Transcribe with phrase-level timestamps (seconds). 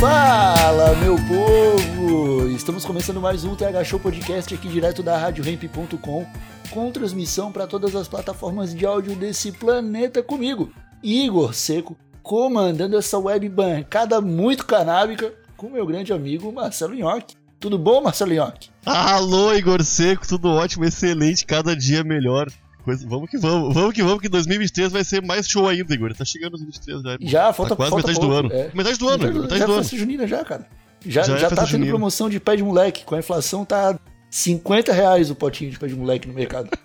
[0.00, 2.46] Fala, meu povo!
[2.50, 6.24] Estamos começando mais um TH Show Podcast aqui direto da RadioRamp.com
[6.70, 13.18] com transmissão para todas as plataformas de áudio desse planeta comigo, Igor Seco, comandando essa
[13.18, 17.34] web bancada muito canábica com meu grande amigo Marcelo Nhoque.
[17.58, 18.70] Tudo bom, Marcelo Nhoque?
[18.86, 22.46] Alô, Igor Seco, tudo ótimo, excelente, cada dia melhor.
[22.88, 26.14] Coisa- vamos que vamos, vamos que vamos, que 2023 vai ser mais show ainda, Igor.
[26.14, 27.18] Tá chegando 2023 já.
[27.20, 28.54] Já, falta tá quase falta metade do pouco, ano.
[28.54, 28.70] é.
[28.74, 29.84] Metade do ano, Igor, metade já do é ano.
[29.84, 30.66] junina já, cara.
[31.04, 31.90] Já, Já já, é tá festa tendo junina.
[31.92, 33.04] promoção de pé de moleque.
[33.04, 33.98] Com a inflação tá
[34.30, 36.70] 50 reais o potinho de pé de moleque no mercado.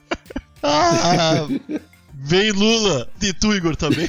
[0.65, 1.45] Ah,
[2.13, 3.09] vem Lula!
[3.21, 4.07] E tu, Igor, também.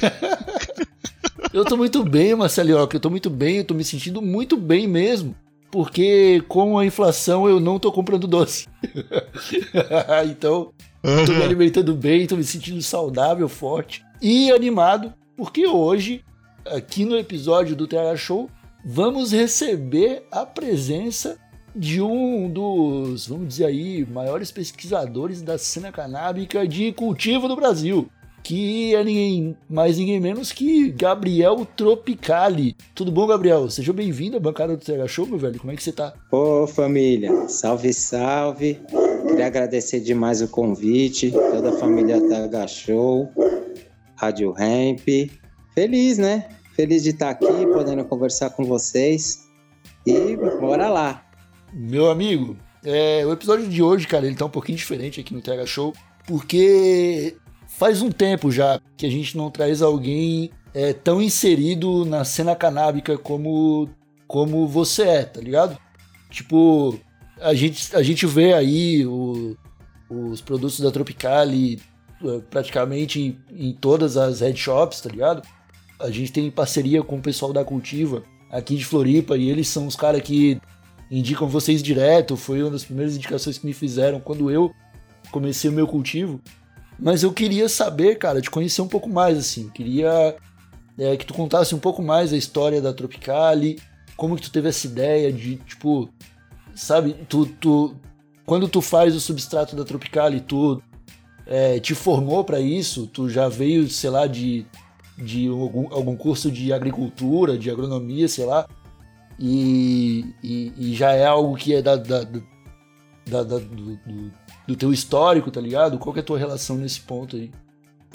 [1.51, 2.95] Eu tô muito bem, Marcelioca.
[2.95, 5.35] Eu tô muito bem, eu tô me sentindo muito bem mesmo.
[5.69, 8.67] Porque com a inflação eu não tô comprando doce.
[10.31, 10.71] então,
[11.25, 15.13] tô me alimentando bem, tô me sentindo saudável, forte e animado.
[15.37, 16.23] Porque hoje,
[16.65, 18.49] aqui no episódio do TH Show,
[18.83, 21.37] vamos receber a presença
[21.75, 28.09] de um dos, vamos dizer aí, maiores pesquisadores da cena canábica de cultivo do Brasil
[28.45, 32.77] que é ninguém mais ninguém menos que Gabriel Tropicali.
[32.93, 33.71] Tudo bom, Gabriel?
[33.71, 35.59] Seja bem-vindo à bancada do TH Show, meu velho.
[35.59, 36.13] Como é que você tá?
[36.31, 38.79] Ô família, salve, salve.
[39.35, 43.29] Queria agradecer demais o convite, toda a família TH Show,
[44.15, 45.01] Rádio Ramp.
[45.73, 46.47] Feliz, né?
[46.73, 49.45] Feliz de estar aqui, podendo conversar com vocês.
[50.07, 51.25] E bora lá.
[51.73, 55.41] Meu amigo, é, o episódio de hoje, cara, ele tá um pouquinho diferente aqui no
[55.41, 55.91] TH Show,
[56.25, 57.35] porque
[57.67, 62.55] faz um tempo já que a gente não traz alguém é, tão inserido na cena
[62.55, 63.89] canábica como,
[64.29, 65.77] como você é, tá ligado?
[66.29, 66.97] Tipo,
[67.39, 69.55] a gente, a gente vê aí o-
[70.09, 71.81] os produtos da Tropicali
[72.23, 73.37] é, praticamente em,
[73.69, 75.41] em todas as head shops, tá ligado?
[75.99, 79.87] A gente tem parceria com o pessoal da Cultiva aqui de Floripa e eles são
[79.87, 80.59] os caras que
[81.11, 82.37] indicam vocês direto.
[82.37, 84.71] Foi uma das primeiras indicações que me fizeram quando eu
[85.31, 86.41] comecei o meu cultivo.
[86.97, 89.69] Mas eu queria saber, cara, te conhecer um pouco mais, assim.
[89.69, 90.35] Queria
[90.97, 93.77] é, que tu contasse um pouco mais a história da Tropicali,
[94.15, 96.09] como que tu teve essa ideia de, tipo,
[96.75, 97.95] sabe, tu, tu
[98.45, 100.81] quando tu faz o substrato da Tropicali, tu
[101.47, 103.07] é, te formou pra isso?
[103.07, 104.65] Tu já veio, sei lá, de,
[105.17, 108.67] de algum, algum curso de agricultura, de agronomia, sei lá,
[109.39, 112.39] e, e, e já é algo que é da, da, da-
[113.25, 114.31] da- do, do-
[114.67, 115.97] do teu histórico, tá ligado?
[115.99, 117.51] Qual é a tua relação nesse ponto aí?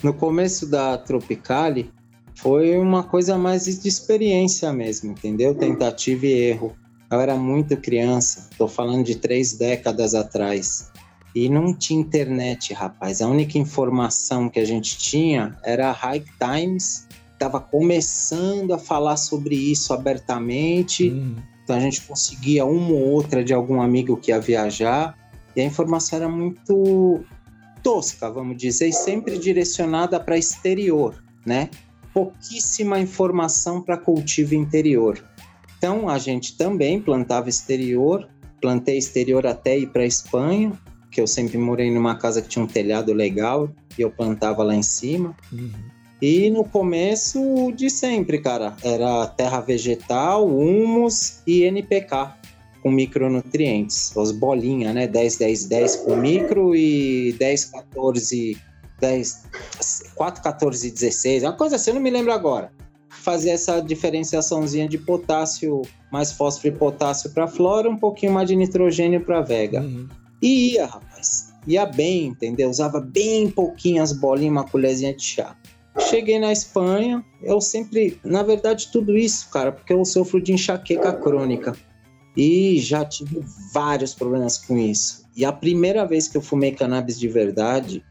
[0.02, 1.90] No começo da Tropicali,
[2.34, 5.54] foi uma coisa mais de experiência mesmo, entendeu?
[5.54, 6.74] Tentativa e erro.
[7.10, 10.90] Eu era muito criança, tô falando de três décadas atrás.
[11.34, 13.20] E não tinha internet, rapaz.
[13.20, 19.16] A única informação que a gente tinha era a High Times, estava começando a falar
[19.16, 21.10] sobre isso abertamente.
[21.10, 25.16] Hum, Então a gente conseguia uma ou outra de algum amigo que ia viajar.
[25.56, 27.24] E a informação era muito
[27.82, 31.70] tosca, vamos dizer, e sempre direcionada para exterior, né?
[32.12, 35.22] Pouquíssima informação para cultivo interior.
[35.80, 38.28] Então a gente também plantava exterior,
[38.60, 40.78] plantei exterior até ir para Espanha,
[41.10, 44.74] que eu sempre morei numa casa que tinha um telhado legal e eu plantava lá
[44.74, 45.34] em cima.
[45.50, 45.70] uhum.
[46.20, 52.34] E no começo de sempre, cara, era terra vegetal, humus e NPK
[52.82, 55.06] com micronutrientes, as bolinhas, né?
[55.06, 58.58] 10, 10, 10 com micro e 10, 14,
[59.00, 59.44] 10,
[60.14, 62.70] 4, 14, 16, uma coisa assim, eu não me lembro agora.
[63.20, 68.56] Fazer essa diferenciaçãozinha de potássio, mais fósforo e potássio para flora, um pouquinho mais de
[68.56, 69.82] nitrogênio para vega.
[69.82, 70.08] Uhum.
[70.40, 71.52] E ia, rapaz.
[71.66, 72.70] Ia bem, entendeu?
[72.70, 75.54] Usava bem pouquinhas bolinhas, uma colherzinha de chá.
[76.08, 81.12] Cheguei na Espanha, eu sempre, na verdade, tudo isso, cara, porque eu sofro de enxaqueca
[81.12, 81.76] crônica.
[82.36, 83.44] E já tive
[83.74, 85.26] vários problemas com isso.
[85.36, 88.02] E a primeira vez que eu fumei cannabis de verdade,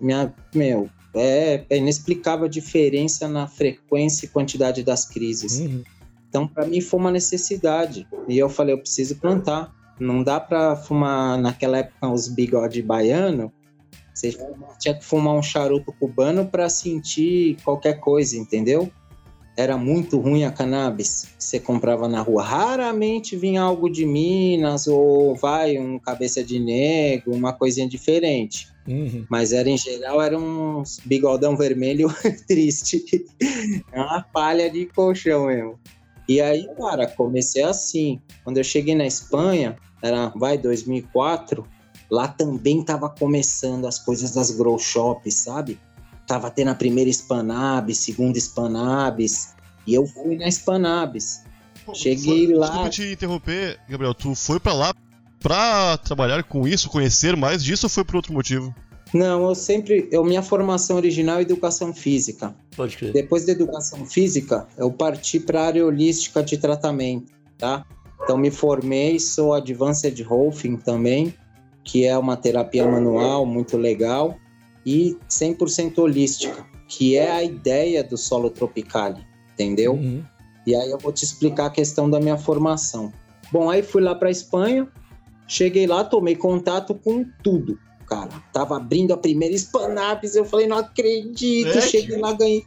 [0.00, 5.58] minha, meu, é, é inexplicável a diferença na frequência e quantidade das crises.
[5.58, 5.82] Uhum.
[6.28, 8.06] Então, para mim, foi uma necessidade.
[8.28, 9.74] E eu falei, eu preciso plantar.
[9.98, 13.52] Não dá para fumar, naquela época, os bigode baiano,
[14.14, 14.36] Você
[14.78, 18.90] tinha que fumar um charuto cubano para sentir qualquer coisa, entendeu?
[19.58, 22.44] Era muito ruim a cannabis que você comprava na rua.
[22.44, 28.68] Raramente vinha algo de Minas ou vai um cabeça de negro, uma coisinha diferente.
[28.86, 29.26] Uhum.
[29.28, 32.08] Mas era em geral, era um bigodão vermelho
[32.46, 33.04] triste.
[33.90, 35.76] É uma palha de colchão mesmo.
[36.28, 38.20] E aí, cara, comecei assim.
[38.44, 41.66] Quando eu cheguei na Espanha, era, vai, 2004,
[42.08, 45.80] lá também tava começando as coisas das grow shops, sabe?
[46.28, 49.54] Tava tendo a primeira Spanabis, segunda Spanabis,
[49.86, 51.42] e eu fui na Spanabis.
[51.94, 54.12] Cheguei Foi- lá- Desculpa te interromper, Gabriel.
[54.14, 54.94] Tu foi pra lá
[55.40, 58.74] pra trabalhar com isso, conhecer mais disso ou foi por outro motivo?
[59.14, 60.06] Não, eu sempre.
[60.12, 62.54] Eu, minha formação original é educação física.
[62.76, 63.10] Pode crer.
[63.14, 67.86] Depois da educação física, eu parti para a área holística de tratamento, tá?
[68.22, 71.32] Então me formei, sou Advanced Rolfing também,
[71.82, 74.36] que é uma terapia manual muito legal
[74.84, 79.14] e 100% holística, que é a ideia do solo tropical,
[79.52, 79.94] entendeu?
[79.94, 80.22] Uhum.
[80.66, 83.12] E aí eu vou te explicar a questão da minha formação.
[83.52, 84.88] Bom, aí fui lá para Espanha,
[85.46, 88.30] cheguei lá, tomei contato com tudo, cara.
[88.52, 92.64] Tava abrindo a primeira Spanapis, eu falei, não acredito, É, cheguei lá, ganhei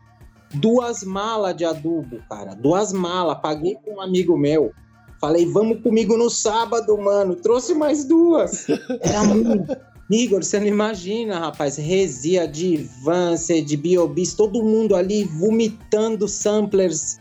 [0.54, 4.74] duas malas de adubo, cara, duas malas, paguei com um amigo meu.
[5.20, 7.36] Falei, vamos comigo no sábado, mano.
[7.36, 8.66] Trouxe mais duas.
[9.02, 9.78] Era muito.
[10.16, 11.78] Igor, você não imagina, rapaz.
[11.78, 17.20] Resia de Vance, de Biobis, todo mundo ali vomitando samplers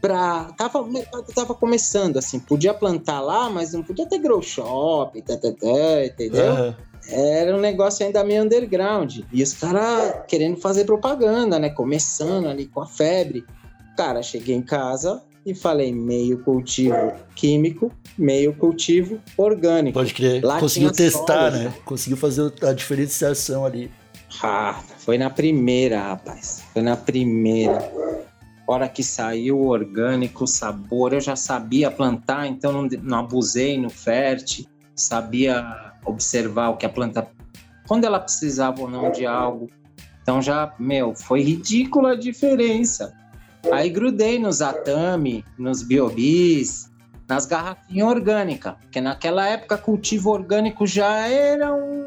[0.00, 0.44] pra.
[0.56, 2.38] Tava, o mercado tava começando, assim.
[2.38, 6.50] Podia plantar lá, mas não podia ter grow shop, tá, tá, tá, entendeu?
[6.50, 6.76] Aham.
[7.08, 9.20] Era um negócio ainda meio underground.
[9.32, 11.70] E os caras querendo fazer propaganda, né?
[11.70, 13.44] Começando ali com a febre.
[13.96, 19.94] Cara, cheguei em casa e falei meio cultivo químico, meio cultivo orgânico.
[19.96, 20.44] Pode crer.
[20.44, 21.72] Lá Conseguiu testar, né?
[21.84, 23.88] Conseguiu fazer a diferenciação ali.
[24.42, 26.64] Ah, foi na primeira, rapaz.
[26.72, 27.78] Foi na primeira.
[28.66, 33.78] Hora que saiu o orgânico, o sabor, eu já sabia plantar, então não, não abusei
[33.78, 34.66] no fértil,
[34.96, 37.28] sabia observar o que a planta.
[37.86, 39.70] Quando ela precisava ou não de algo.
[40.20, 43.14] Então já, meu, foi ridícula a diferença.
[43.72, 46.90] Aí grudei nos Atami, nos Biobis,
[47.28, 52.06] nas garrafinhas orgânicas, porque naquela época cultivo orgânico já era um,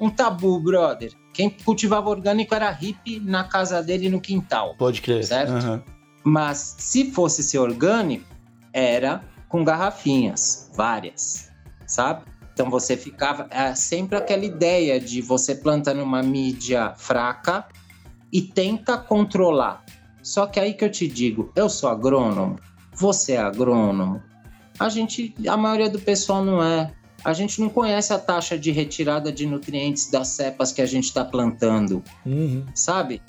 [0.00, 1.12] um tabu, brother.
[1.32, 4.74] Quem cultivava orgânico era hippie na casa dele no quintal.
[4.76, 5.24] Pode crer.
[5.24, 5.52] Certo.
[5.52, 5.82] Aham.
[6.22, 8.26] Mas se fosse ser orgânico,
[8.72, 11.50] era com garrafinhas, várias,
[11.86, 12.24] sabe?
[12.52, 17.66] Então você ficava é sempre aquela ideia de você planta numa mídia fraca
[18.30, 19.82] e tenta controlar.
[20.22, 22.58] Só que aí que eu te digo, eu sou agrônomo,
[22.94, 24.22] você é agrônomo.
[24.78, 26.92] A gente, a maioria do pessoal não é.
[27.22, 31.04] A gente não conhece a taxa de retirada de nutrientes das cepas que a gente
[31.04, 32.64] está plantando Uhum.
[32.74, 33.20] sabe?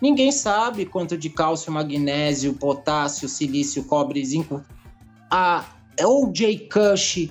[0.00, 4.62] Ninguém sabe quanto de cálcio, magnésio, potássio, silício, cobre, zinco.
[5.30, 5.64] A
[6.02, 7.30] OJ Kush,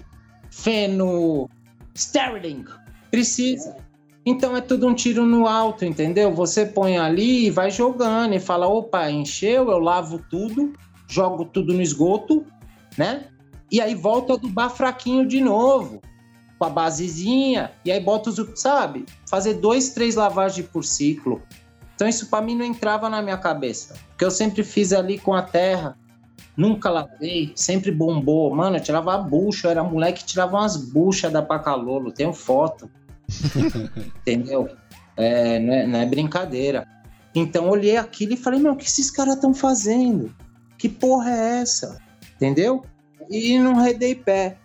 [0.50, 1.50] feno,
[1.96, 2.66] sterling,
[3.12, 3.76] precisa.
[4.26, 6.34] Então é tudo um tiro no alto, entendeu?
[6.34, 10.74] Você põe ali e vai jogando e fala: opa, encheu, eu lavo tudo,
[11.08, 12.46] jogo tudo no esgoto,
[12.98, 13.26] né?
[13.70, 16.02] E aí volta a adubar fraquinho de novo,
[16.58, 18.40] com a basezinha, e aí bota os.
[18.56, 19.06] Sabe?
[19.30, 21.42] Fazer dois, três lavagens por ciclo.
[21.96, 23.96] Então isso para mim não entrava na minha cabeça.
[24.10, 25.98] Porque eu sempre fiz ali com a terra.
[26.56, 28.54] Nunca lavei, sempre bombou.
[28.56, 32.32] Mano, eu tirava a bucha, eu era moleque que tirava umas buchas da Pacalolo, tenho
[32.32, 32.90] foto.
[34.22, 34.70] Entendeu?
[35.16, 36.88] É, não, é, não é brincadeira.
[37.36, 40.34] Então olhei aquilo e falei, meu, o que esses caras estão fazendo?
[40.78, 42.00] Que porra é essa?
[42.36, 42.84] Entendeu?
[43.30, 44.58] E não redei pé.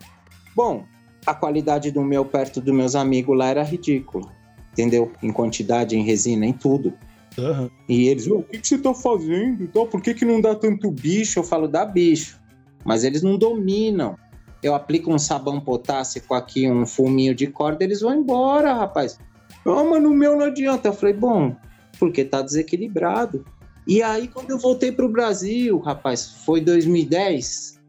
[0.54, 0.84] Bom,
[1.25, 4.30] a qualidade do meu perto dos meus amigos lá era ridícula.
[4.72, 5.12] Entendeu?
[5.22, 6.92] Em quantidade, em resina, em tudo.
[7.38, 7.70] Aham.
[7.88, 9.62] E eles, "Ô, o que, que você tá fazendo?
[9.62, 11.38] Então, por que, que não dá tanto bicho?
[11.38, 12.38] Eu falo, dá bicho.
[12.84, 14.16] Mas eles não dominam.
[14.62, 19.18] Eu aplico um sabão potássico aqui, um fuminho de corda, eles vão embora, rapaz.
[19.64, 20.88] Ah, mas no meu não adianta.
[20.88, 21.54] Eu falei, bom,
[21.98, 23.44] porque tá desequilibrado.
[23.86, 27.80] E aí, quando eu voltei pro Brasil, rapaz, foi 2010,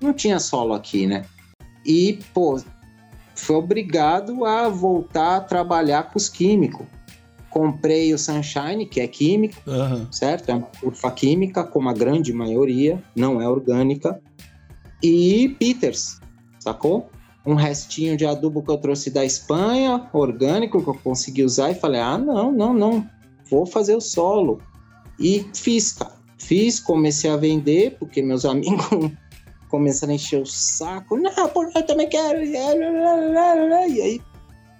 [0.00, 1.24] não tinha solo aqui, né?
[1.84, 2.60] E, pô,
[3.34, 6.86] fui obrigado a voltar a trabalhar com os químicos.
[7.48, 10.08] Comprei o Sunshine, que é químico, Aham.
[10.10, 10.50] certo?
[10.50, 14.20] É uma turfa química, como a grande maioria, não é orgânica.
[15.02, 16.20] E Peters,
[16.58, 17.10] sacou?
[17.44, 21.74] Um restinho de adubo que eu trouxe da Espanha, orgânico, que eu consegui usar, e
[21.74, 23.08] falei: ah, não, não, não,
[23.48, 24.60] vou fazer o solo.
[25.18, 26.16] E fiz, cara.
[26.38, 28.86] Fiz, comecei a vender, porque meus amigos
[29.70, 31.16] começaram a encher o saco.
[31.16, 32.44] Não, pô, eu também quero.
[32.44, 32.56] E
[34.02, 34.20] aí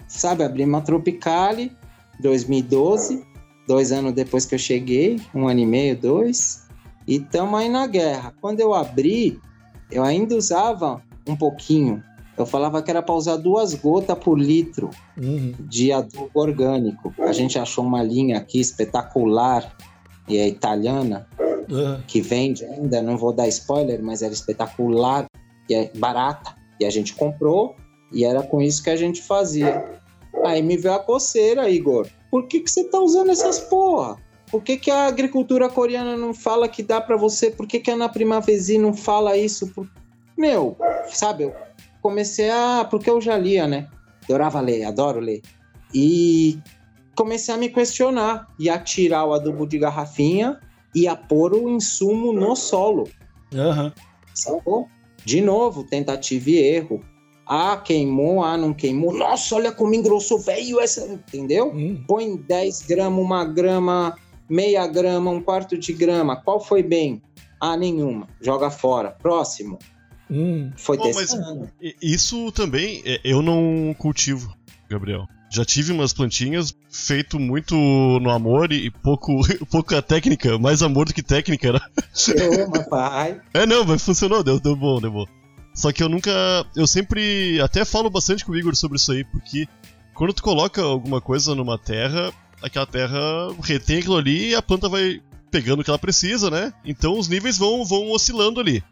[0.06, 1.72] sabe, abri uma Tropicale
[2.20, 3.24] 2012,
[3.66, 6.66] dois anos depois que eu cheguei, um ano e meio, dois,
[7.06, 8.34] e tamo aí na guerra.
[8.40, 9.40] Quando eu abri,
[9.90, 12.02] eu ainda usava um pouquinho.
[12.36, 15.54] Eu falava que era para usar duas gotas por litro Uhum.
[15.60, 17.14] de adubo orgânico.
[17.18, 19.74] A gente achou uma linha aqui espetacular
[20.28, 21.26] e é italiana
[21.70, 22.02] Aham.
[22.06, 25.26] que vende ainda, não vou dar spoiler, mas era espetacular
[25.68, 26.54] e é barata.
[26.78, 27.74] E a gente comprou
[28.12, 29.84] e era com isso que a gente fazia.
[30.44, 32.06] Aí me veio a coceira, Igor.
[32.30, 34.18] Por que, que você tá usando essas porra?
[34.50, 37.50] Por que, que a agricultura coreana não fala que dá pra você?
[37.50, 39.68] Por que, que a Ana Primavesi não fala isso?
[39.74, 39.88] Por-
[40.36, 40.76] Meu,
[41.08, 41.54] sabe, eu
[42.00, 42.86] comecei a.
[42.88, 43.88] Porque eu já lia, né?
[44.24, 45.42] Adorava ler, adoro ler.
[45.94, 46.58] E
[47.16, 50.60] comecei a me questionar e a tirar o adubo de garrafinha
[50.94, 53.08] e a pôr o insumo no solo.
[53.54, 53.92] Aham.
[54.34, 54.88] Sacou?
[55.24, 57.00] De novo, tentativa e erro.
[57.48, 59.12] Ah, queimou, ah, não queimou.
[59.16, 61.06] Nossa, olha como engrossou, velho, essa.
[61.06, 61.70] Entendeu?
[61.72, 62.02] Hum.
[62.06, 64.16] Põe 10 gramas, uma grama,
[64.48, 66.36] meia grama, um quarto de grama.
[66.36, 67.22] Qual foi bem?
[67.60, 68.28] Ah, nenhuma.
[68.40, 69.10] Joga fora.
[69.10, 69.78] Próximo.
[70.30, 70.70] Hum.
[70.76, 71.70] Foi Pô, mas- testando.
[72.02, 74.54] Isso também é, eu não cultivo,
[74.88, 75.26] Gabriel.
[75.48, 79.32] Já tive umas plantinhas feito muito no amor e, pouco
[79.70, 81.80] pouca técnica, mais amor do que técnica, né?
[82.34, 83.40] Eu, pai.
[83.54, 85.26] É, não, mas funcionou, deu, deu bom, deu bom.
[85.72, 86.30] Só que eu nunca.
[86.74, 87.60] Eu sempre.
[87.60, 89.68] Até falo bastante com o Igor sobre isso aí, porque
[90.14, 92.32] quando tu coloca alguma coisa numa terra,
[92.66, 93.18] aquela terra
[93.62, 95.20] retém aquilo ali e a planta vai
[95.50, 96.72] pegando o que ela precisa, né?
[96.84, 98.82] Então os níveis vão, vão oscilando ali.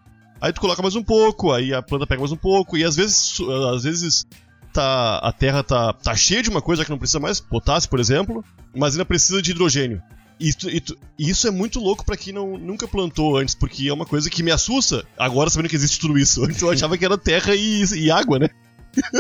[0.41, 2.97] Aí tu coloca mais um pouco, aí a planta pega mais um pouco, e às
[2.97, 3.39] vezes.
[3.75, 4.27] Às vezes
[4.73, 8.01] tá, a terra tá, tá cheia de uma coisa que não precisa mais, potássio, por
[8.01, 10.03] exemplo, mas ainda precisa de hidrogênio.
[10.41, 10.83] E e
[11.17, 14.29] e isso é muito louco pra quem não, nunca plantou antes, porque é uma coisa
[14.29, 16.43] que me assusta agora sabendo que existe tudo isso.
[16.45, 18.51] Antes eu achava que era terra e, e água, né?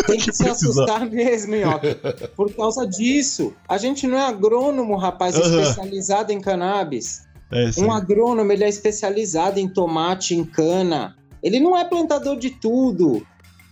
[0.06, 1.94] Tem que Que se assustar mesmo, Minhoca.
[2.36, 3.54] Por causa disso.
[3.68, 7.24] A gente não é agrônomo, rapaz, especializado em cannabis.
[7.52, 7.70] É.
[7.78, 11.16] Um agrônomo, ele é especializado em tomate, em cana.
[11.42, 13.26] Ele não é plantador de tudo.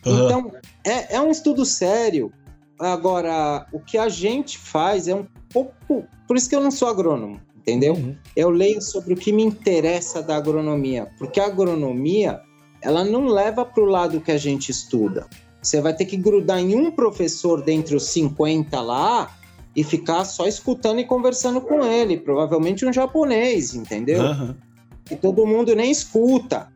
[0.04, 0.52] Então,
[0.84, 2.32] é, é um estudo sério.
[2.78, 6.04] Agora, o que a gente faz é um pouco.
[6.26, 7.94] Por isso que eu não sou agrônomo, entendeu?
[7.94, 8.16] Uhum.
[8.34, 11.08] Eu leio sobre o que me interessa da agronomia.
[11.18, 12.40] Porque a agronomia,
[12.80, 15.26] ela não leva para o lado que a gente estuda.
[15.62, 19.30] Você vai ter que grudar em um professor dentre os 50 lá
[19.74, 22.18] e ficar só escutando e conversando com ele.
[22.18, 24.22] Provavelmente um japonês, entendeu?
[24.22, 24.56] Aham.
[25.04, 26.68] que todo mundo nem escuta.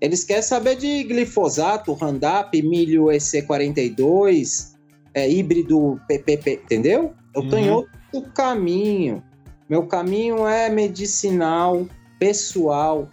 [0.00, 4.74] Eles querem saber de glifosato, Roundup, milho EC42,
[5.12, 7.12] é, híbrido PPP, entendeu?
[7.34, 7.74] Eu tô em Uhum.
[7.76, 9.22] outro caminho.
[9.68, 11.86] Meu caminho é medicinal,
[12.18, 13.08] pessoal,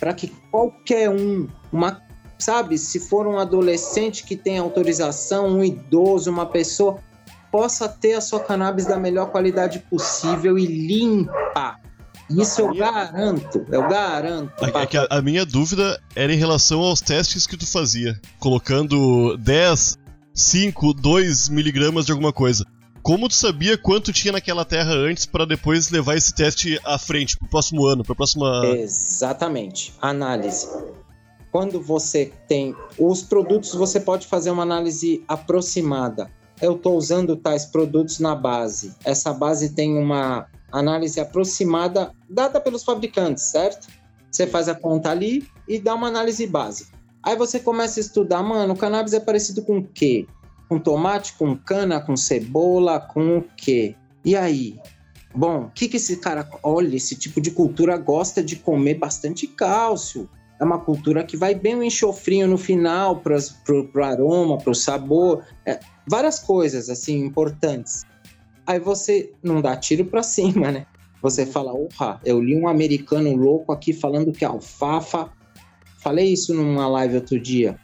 [0.00, 2.00] para que qualquer um, uma,
[2.38, 6.98] sabe, se for um adolescente que tem autorização, um idoso, uma pessoa,
[7.50, 11.76] possa ter a sua cannabis da melhor qualidade possível e limpa.
[12.30, 14.52] Isso eu garanto, eu garanto.
[14.62, 19.36] É que a, a minha dúvida era em relação aos testes que tu fazia, colocando
[19.38, 19.98] 10,
[20.34, 22.66] 5, 2 miligramas de alguma coisa.
[23.02, 27.38] Como tu sabia quanto tinha naquela terra antes pra depois levar esse teste à frente,
[27.38, 28.66] pro próximo ano, pra próxima.
[28.66, 29.94] Exatamente.
[30.02, 30.68] Análise.
[31.50, 36.30] Quando você tem os produtos, você pode fazer uma análise aproximada.
[36.60, 38.94] Eu estou usando tais produtos na base.
[39.04, 43.88] Essa base tem uma análise aproximada dada pelos fabricantes, certo?
[44.30, 46.88] Você faz a conta ali e dá uma análise base.
[47.22, 50.26] Aí você começa a estudar, mano, o cannabis é parecido com o quê?
[50.68, 53.94] Com tomate, com cana, com cebola, com o quê?
[54.24, 54.78] E aí?
[55.34, 56.48] Bom, o que, que esse cara.
[56.62, 60.28] Olha, esse tipo de cultura gosta de comer bastante cálcio.
[60.60, 64.74] É uma cultura que vai bem o enxofrinho no final, para o aroma, para o
[64.74, 65.44] sabor.
[65.64, 68.04] É, várias coisas, assim, importantes.
[68.66, 70.86] Aí você não dá tiro para cima, né?
[71.22, 75.30] Você fala, opa, eu li um americano louco aqui falando que alfafa.
[75.98, 77.78] Falei isso numa live outro dia,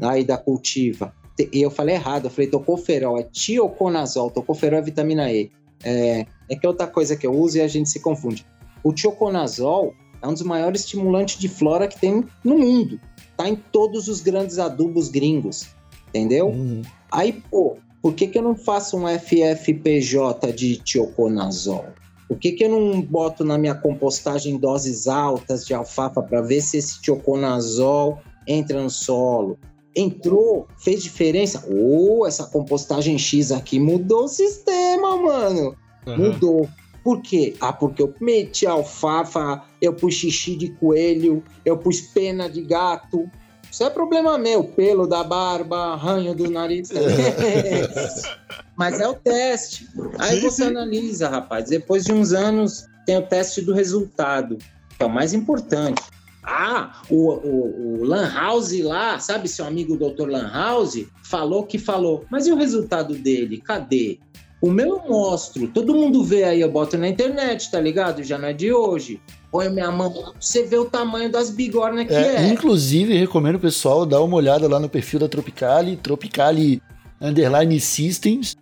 [0.00, 1.14] aí da Cultiva.
[1.52, 5.50] E eu falei errado, eu falei tocoferol, é tioconazol, tocoferol é vitamina E.
[5.82, 8.44] É, é que é outra coisa que eu uso e a gente se confunde.
[8.82, 13.00] O tioconazol é um dos maiores estimulantes de flora que tem no mundo.
[13.36, 15.68] Tá em todos os grandes adubos gringos,
[16.08, 16.48] entendeu?
[16.48, 16.82] Uhum.
[17.10, 21.86] Aí, pô, por que, que eu não faço um FFPJ de tioconazol?
[22.28, 26.60] Por que, que eu não boto na minha compostagem doses altas de alfafa para ver
[26.60, 29.58] se esse tioconazol entra no solo?
[29.96, 31.66] Entrou, fez diferença?
[31.68, 35.76] Oh, essa compostagem X aqui mudou o sistema, mano.
[36.06, 36.68] Mudou.
[37.02, 37.54] Por quê?
[37.60, 43.30] Ah, porque eu meti alfafa, eu pus xixi de coelho, eu pus pena de gato.
[43.70, 46.90] Isso é problema meu, pelo da barba, arranho do nariz.
[48.76, 49.86] Mas é o teste.
[50.18, 51.68] Aí você analisa, rapaz.
[51.68, 54.58] Depois de uns anos, tem o teste do resultado,
[54.96, 56.02] que é o mais importante.
[56.42, 60.28] Ah, o, o, o Lan House lá, sabe, seu amigo Dr.
[60.28, 62.24] Lan House, falou que falou.
[62.30, 63.60] Mas e o resultado dele?
[63.60, 64.18] Cadê?
[64.60, 68.22] O meu eu mostro, todo mundo vê aí, eu boto na internet, tá ligado?
[68.22, 69.20] Já não é de hoje.
[69.50, 72.48] Põe minha mão você ver o tamanho das bigornas que É, é.
[72.48, 76.82] Inclusive, recomendo o pessoal dar uma olhada lá no perfil da Tropicali, Tropicali
[77.20, 78.54] Underline Systems,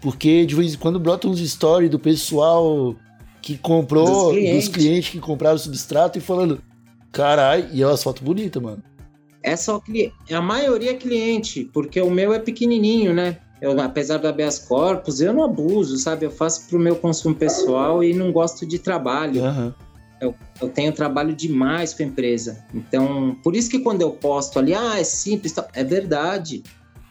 [0.00, 2.94] porque de vez em quando brota uns stories do pessoal
[3.40, 4.68] que comprou, Dos dos clientes.
[4.68, 6.62] clientes, que compraram o substrato e falando,
[7.10, 8.82] carai, e é umas fotos bonitas, mano.
[9.42, 10.14] É só cliente.
[10.32, 13.38] A maioria é cliente, porque o meu é pequenininho, né?
[13.62, 16.26] Eu, apesar do habeas corpus, eu não abuso, sabe?
[16.26, 19.44] Eu faço pro meu consumo pessoal e não gosto de trabalho.
[19.44, 19.74] Aham.
[20.60, 22.64] Eu tenho trabalho demais com a empresa.
[22.74, 26.62] Então, por isso que quando eu posto ali, ah, é simples, tal", é verdade.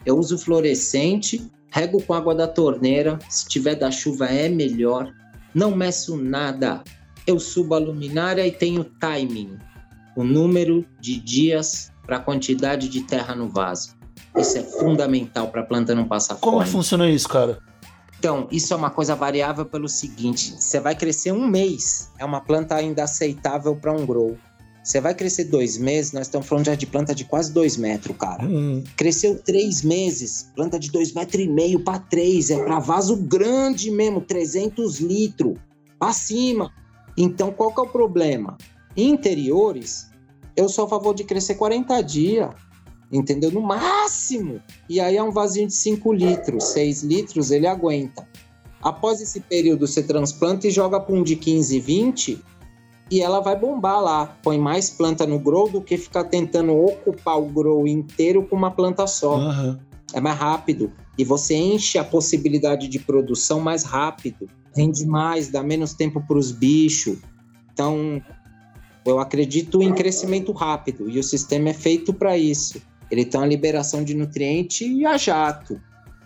[0.04, 5.12] Eu uso fluorescente, rego com água da torneira, se tiver da chuva é melhor.
[5.54, 6.82] Não meço nada.
[7.26, 9.58] Eu subo a luminária e tenho timing.
[10.16, 14.01] O número de dias para a quantidade de terra no vaso.
[14.36, 16.64] Isso é fundamental para a planta não passar Como fome.
[16.64, 17.58] que funciona isso, cara?
[18.18, 22.40] Então, isso é uma coisa variável pelo seguinte: você vai crescer um mês, é uma
[22.40, 24.36] planta ainda aceitável para um grow.
[24.82, 28.16] Você vai crescer dois meses, nós estamos falando já de planta de quase dois metros,
[28.16, 28.44] cara.
[28.44, 33.16] Hum, Cresceu três meses, planta de dois metros e meio para três, é para vaso
[33.16, 35.54] grande mesmo, 300 litros,
[36.00, 36.72] para cima.
[37.16, 38.56] Então, qual que é o problema?
[38.96, 40.10] Interiores,
[40.56, 42.48] eu sou a favor de crescer 40 dias,
[43.12, 43.50] entendeu?
[43.50, 44.60] No máximo.
[44.88, 48.26] E aí é um vasinho de 5 litros, 6 litros ele aguenta.
[48.82, 52.42] Após esse período, você transplanta e joga para um de 15, 20
[53.10, 54.26] e ela vai bombar lá.
[54.42, 58.70] Põe mais planta no grow do que ficar tentando ocupar o grow inteiro com uma
[58.70, 59.36] planta só.
[59.36, 59.78] aham.
[60.14, 60.92] É mais rápido.
[61.16, 64.48] E você enche a possibilidade de produção mais rápido.
[64.74, 67.18] Rende mais, dá menos tempo para os bichos.
[67.72, 68.22] Então,
[69.04, 71.08] eu acredito em crescimento rápido.
[71.08, 72.80] E o sistema é feito para isso.
[73.12, 75.78] Ele tem uma liberação de nutriente e a jato.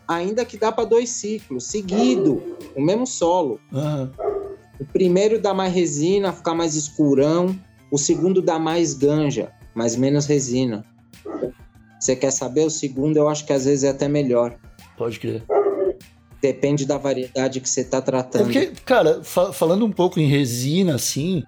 [0.07, 2.41] Ainda que dá para dois ciclos, seguido,
[2.77, 3.61] o mesmo solo.
[3.75, 4.11] aham.
[4.79, 7.59] O primeiro dá mais resina, ficar mais escurão.
[7.91, 10.85] O segundo dá mais ganja, mas menos resina.
[11.99, 12.65] Você quer saber?
[12.67, 14.57] O segundo eu acho que às vezes é até melhor.
[14.97, 15.43] Pode crer.
[16.41, 18.45] Depende da variedade que você tá É tratando.
[18.45, 21.43] porque, cara, fa- falando um pouco em resina, assim,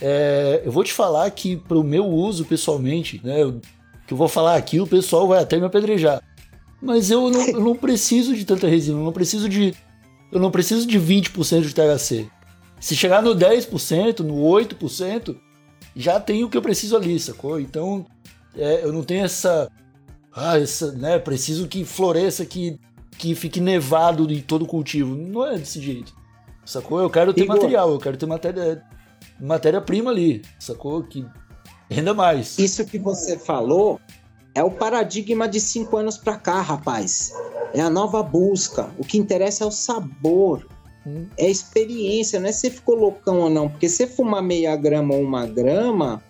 [0.00, 3.60] é, eu vou te falar que pro meu uso pessoalmente, né, eu-
[4.06, 6.22] que eu vou falar aqui, o pessoal vai até me apedrejar.
[6.80, 9.74] Mas eu não, eu não preciso de tanta resina, eu não preciso de
[10.30, 12.28] eu não preciso de 20% de THC.
[12.80, 15.36] Se chegar no 10%, no 8%,
[15.94, 17.60] já tem o que eu preciso ali, sacou?
[17.60, 18.04] Então,
[18.56, 19.70] é, eu não tenho essa
[20.34, 22.78] ah, essa, né, preciso que floresça, que
[23.16, 25.14] que fique nevado em todo o cultivo.
[25.14, 26.12] Não é desse jeito.
[26.64, 27.00] Sacou?
[27.00, 28.82] Eu quero ter material, eu quero ter matéria
[29.40, 31.02] matéria-prima ali, sacou?
[31.02, 31.24] Que
[31.90, 32.58] renda mais.
[32.58, 34.00] Isso que você falou
[34.54, 37.32] é o paradigma de cinco anos pra cá, rapaz.
[37.72, 38.88] É a nova busca.
[38.98, 40.66] O que interessa é o sabor.
[41.06, 41.26] Hum.
[41.36, 43.68] É a experiência, não é se ficou loucão ou não.
[43.68, 46.22] Porque se fumar meia grama ou uma grama,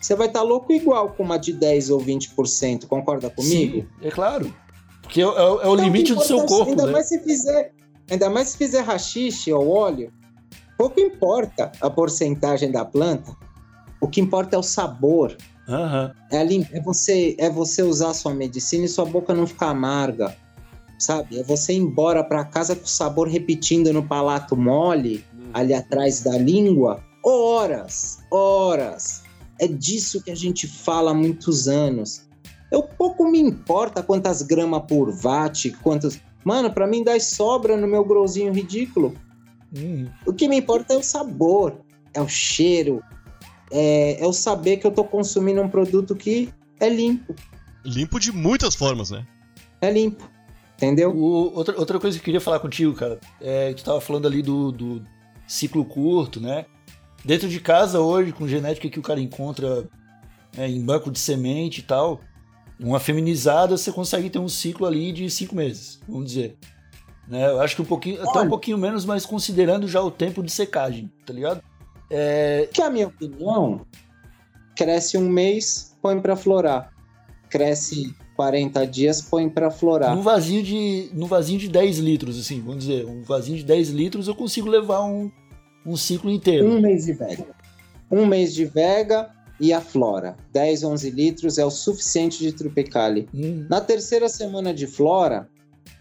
[0.00, 2.86] você vai estar louco igual com uma de 10 ou 20%.
[2.86, 3.80] Concorda comigo?
[3.82, 4.52] Sim, é claro.
[5.02, 6.92] Porque é, é- é o Então, limite do seu corpo, ainda né?
[6.92, 7.72] Mais se fizer,
[8.10, 10.12] ainda mais se fizer rachixe ou óleo,
[10.76, 13.36] pouco importa a porcentagem da planta.
[14.00, 15.36] O que importa é o sabor.
[15.68, 16.12] Aham.
[16.30, 19.70] É, lim- é você, é você usar a sua medicina e sua boca não ficar
[19.70, 20.36] amarga.
[20.98, 21.38] Sabe?
[21.38, 26.22] É você ir embora para casa com o sabor repetindo no palato mole, ali atrás
[26.22, 29.22] da língua, horas, horas.
[29.58, 32.26] É disso que a gente fala há muitos anos.
[32.70, 36.18] Eu pouco me importa quantas gramas por watt, quantos.
[36.44, 39.14] Mano, para mim dá sobra no meu growzinho ridículo.
[39.76, 40.06] Hum.
[40.26, 41.80] O que me importa é o sabor,
[42.14, 43.02] é o cheiro,
[43.70, 46.48] é, é o saber que eu tô consumindo um produto que
[46.80, 47.34] é limpo.
[47.84, 49.26] Limpo de muitas formas, né?
[49.80, 50.28] É limpo.
[50.76, 51.10] Entendeu?
[51.16, 54.26] O- outra, outra coisa que eu queria falar contigo, cara, é que tu tava falando
[54.26, 55.02] ali do, do
[55.46, 56.66] ciclo curto, né?
[57.24, 59.88] Dentro de casa hoje, com genética que o cara encontra
[60.56, 62.20] né, em banco de semente e tal,
[62.78, 66.56] uma feminizada você consegue ter um ciclo ali de cinco meses, vamos dizer.
[67.26, 67.46] Né?
[67.48, 68.48] Eu acho que um pouquinho, até um Olha.
[68.48, 71.62] pouquinho menos, mas considerando já o tempo de secagem, tá ligado?
[72.10, 73.84] É, Que a minha opinião,
[74.76, 76.92] cresce um mês, põe pra florar.
[77.48, 80.14] Cresce 40 dias, põe pra florar.
[80.14, 83.90] num vasinho de num vasinho de 10 litros, assim, vamos dizer, um vasinho de 10
[83.90, 85.30] litros eu consigo levar um,
[85.86, 86.66] um ciclo inteiro.
[86.68, 87.46] Um mês de vega.
[88.10, 90.36] Um mês de vega, e a flora.
[90.52, 93.26] 10, 11 litros é o suficiente de Tropicali.
[93.34, 95.48] Hum, Na terceira semana de flora,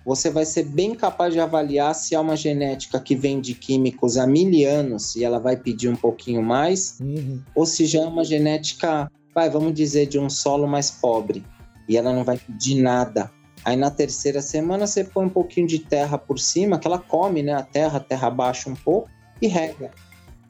[0.06, 4.18] você vai ser bem capaz de avaliar se há uma genética que vem de químicos
[4.18, 7.42] há mil anos e ela vai pedir um pouquinho mais, uhum.
[7.56, 11.44] ou se já é uma genética, vai, vamos dizer, de um solo mais pobre
[11.90, 13.32] e ela não vai pedir nada.
[13.64, 17.42] Aí na terceira semana você põe um pouquinho de terra por cima, que ela come,
[17.42, 17.54] né?
[17.54, 19.10] A terra, a terra baixa um pouco
[19.42, 19.90] e rega.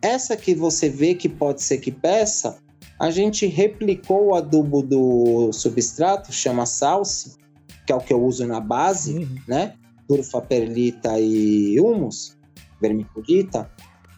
[0.02, 2.58] Essa que você vê que pode ser que peça,
[3.00, 7.38] a gente replicou o adubo do substrato, chama salse,
[7.86, 9.38] que é o que eu uso na base, Uhum.
[9.48, 9.74] né?
[10.08, 12.38] Turfa, perlita e humus,
[12.82, 13.70] vermiculita.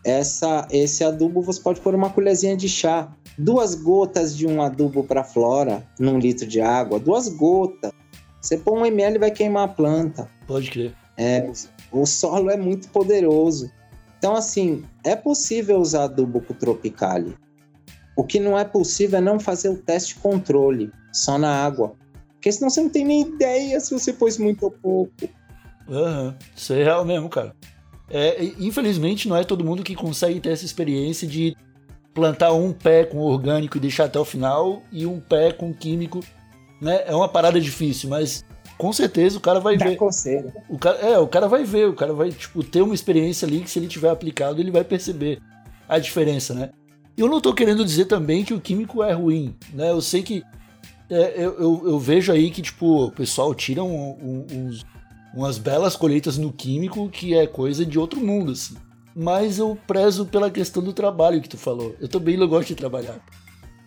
[0.03, 3.11] Essa, esse adubo você pode pôr uma colherzinha de chá.
[3.37, 6.99] Duas gotas de um adubo para flora num litro de água.
[6.99, 7.91] Duas gotas.
[8.41, 10.29] Você põe um ml e vai queimar a planta.
[10.47, 10.95] Pode crer.
[11.17, 11.49] É,
[11.91, 13.69] o solo é muito poderoso.
[14.17, 17.35] Então, assim, é possível usar adubo com Tropicali.
[18.15, 21.93] O que não é possível é não fazer o teste controle, só na água.
[22.37, 25.11] Porque senão você não tem nem ideia se você pôs muito ou pouco.
[25.89, 27.55] Aham, Isso é real mesmo, cara.
[28.09, 31.55] É, infelizmente, não é todo mundo que consegue ter essa experiência de
[32.13, 36.21] plantar um pé com orgânico e deixar até o final e um pé com químico.
[36.81, 37.03] Né?
[37.05, 38.45] É uma parada difícil, mas
[38.77, 39.97] com certeza o cara vai Dá ver.
[39.97, 40.53] coceira.
[40.69, 43.61] O cara, é, o cara vai ver, o cara vai tipo, ter uma experiência ali
[43.61, 45.39] que se ele tiver aplicado, ele vai perceber
[45.89, 46.69] a diferença, né?
[47.17, 49.89] Eu não tô querendo dizer também que o químico é ruim, né?
[49.89, 50.43] Eu sei que
[51.09, 54.85] é, eu, eu, eu vejo aí que tipo, o pessoal tira um- um- uns,
[55.33, 58.75] umas belas colheitas no químico que é coisa de outro mundo, assim.
[59.15, 61.95] Mas eu prezo pela questão do trabalho que tu falou.
[61.99, 63.19] Eu também não gosto de trabalhar.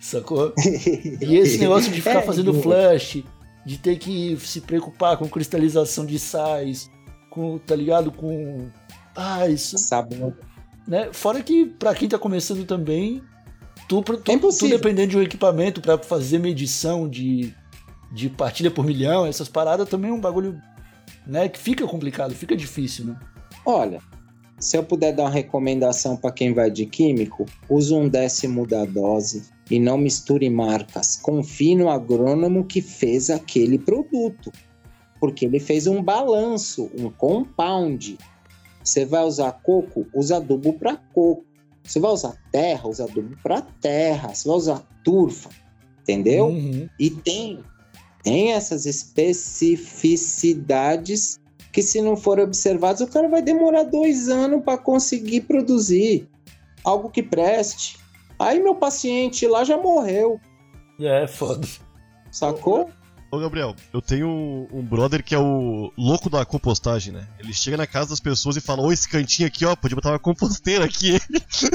[0.00, 0.52] Sacou?
[1.20, 3.22] E esse negócio de ficar É, fazendo flash,
[3.64, 6.90] de ter que se preocupar com cristalização de sais,
[7.30, 8.10] com, tá ligado?
[8.10, 8.68] Com.
[9.14, 9.76] Ah, isso.
[9.78, 10.34] Sabor.
[10.88, 11.10] Né?
[11.12, 13.22] Fora que, pra quem tá começando também,
[13.90, 17.52] tu, tu, É tu dependendo de um equipamento pra fazer medição de,
[18.12, 20.62] de partilha por milhão, essas paradas também é um bagulho,
[21.26, 21.48] né?
[21.48, 23.18] Que fica complicado, fica difícil, né?
[23.66, 24.00] Olha,
[24.60, 28.84] se eu puder dar uma recomendação para quem vai de químico, use um décimo da
[28.84, 31.16] dose e não misture marcas.
[31.16, 34.52] Confie no agrônomo que fez aquele produto,
[35.18, 38.16] porque ele fez um balanço, um compound.
[38.84, 41.49] Você vai usar coco, usa adubo para coco.
[41.90, 44.32] Você vai usar terra, usa adubo para terra.
[44.32, 45.50] Você vai usar turfa,
[46.02, 46.46] entendeu?
[46.46, 46.88] Uhum.
[47.00, 47.64] E tem,
[48.22, 51.40] tem essas especificidades
[51.72, 56.28] que, se não forem observadas, o cara vai demorar dois anos para conseguir produzir
[56.84, 57.98] algo que preste.
[58.38, 60.38] Aí meu paciente lá já morreu,
[61.00, 61.66] É, foda.
[62.30, 62.88] sacou?
[63.30, 64.28] Ô Gabriel, eu tenho
[64.72, 67.28] um, brother que é o louco da compostagem, né?
[67.38, 70.10] Ele chega na casa das pessoas e fala: Ô, esse cantinho aqui, ó, podia botar
[70.10, 71.18] uma composteira aqui,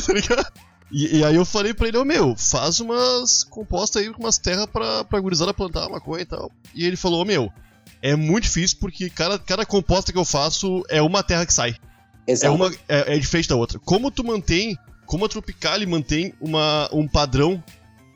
[0.05, 0.51] tá ligado?
[0.91, 4.37] E, e aí eu falei pra ele, ô meu, faz umas compostas aí com umas
[4.37, 6.51] terras pra, pra gurizada plantar maconha e tal.
[6.73, 7.51] E ele falou, ô meu,
[8.01, 11.75] é muito difícil porque cada, cada composta que eu faço é uma terra que sai.
[12.27, 12.53] É, Exato.
[12.53, 13.79] uma, é, é diferente da outra.
[13.79, 17.63] Como tu mantém, como a Tropicali mantém uma, um padrão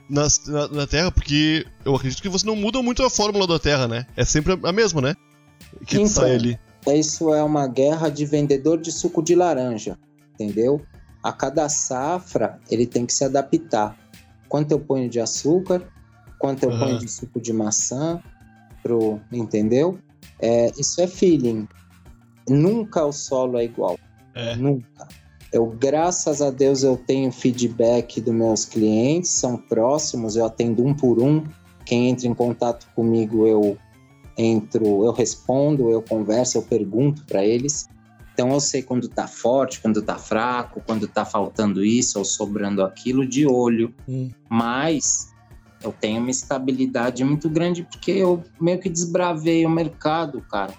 [0.10, 3.60] nas- na, na Terra, porque eu acredito que você não muda muito a fórmula da
[3.60, 4.06] Terra, né?
[4.17, 5.15] É sempre a, mesma, né?
[5.86, 6.08] Que Então.
[6.08, 6.60] sai ali.
[6.88, 9.98] Isso é uma guerra de vendedor de suco de laranja,
[10.34, 10.82] entendeu?
[11.22, 13.95] A cada safra ele tem que se adaptar.
[14.48, 15.84] Quanto eu ponho de açúcar,
[16.39, 16.80] quanto eu Aham.
[16.80, 18.22] ponho de suco de maçã,
[18.82, 20.00] pro, entendeu?
[20.39, 21.67] É, isso é feeling.
[22.48, 24.00] Nunca o solo é igual.
[24.34, 24.56] É.
[24.56, 25.08] Nunca.
[25.51, 30.93] Eu, graças a Deus, eu tenho feedback dos meus clientes, são próximos, eu atendo um
[30.93, 31.43] por um.
[31.85, 33.77] Quem entra em contato comigo, eu
[34.38, 37.88] entro, eu respondo, eu converso, eu pergunto para eles.
[38.33, 42.83] Então eu sei quando tá forte, quando tá fraco, quando tá faltando isso ou sobrando
[42.83, 43.93] aquilo de olho.
[44.07, 44.29] Hum.
[44.47, 45.29] Mas
[45.83, 50.73] eu tenho uma estabilidade muito grande porque eu meio que desbravei o mercado, cara.